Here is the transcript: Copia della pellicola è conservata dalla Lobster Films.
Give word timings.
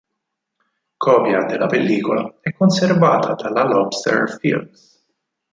Copia 0.97 1.43
della 1.43 1.67
pellicola 1.67 2.39
è 2.41 2.53
conservata 2.53 3.35
dalla 3.35 3.61
Lobster 3.65 4.31
Films. 4.39 4.99